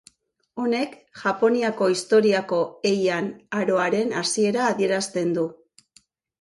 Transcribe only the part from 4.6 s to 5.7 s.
adierazten du.